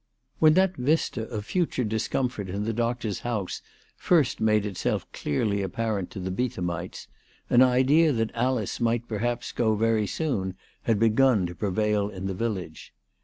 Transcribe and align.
When 0.39 0.55
that 0.55 0.77
vista 0.77 1.27
of 1.29 1.45
future 1.45 1.83
discomfort 1.83 2.49
in 2.49 2.63
the 2.63 2.73
doctor's 2.73 3.19
house 3.19 3.61
first 3.95 4.41
made 4.41 4.65
itself 4.65 5.05
clearly 5.11 5.61
apparent 5.61 6.09
to 6.09 6.19
the 6.19 6.31
Bee 6.31 6.49
thamites, 6.49 7.05
an 7.51 7.61
idea 7.61 8.11
that 8.11 8.33
Alice 8.33 8.79
might 8.81 9.07
perhaps 9.07 9.51
go 9.51 9.75
very 9.75 10.07
soon 10.07 10.55
had 10.89 10.97
begun 10.97 11.45
to 11.45 11.53
prevail 11.53 12.09
in 12.09 12.25
the 12.25 12.33
village. 12.33 12.95